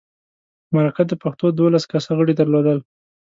[0.73, 2.79] مرکه د پښتو دولس کسه غړي درلودل.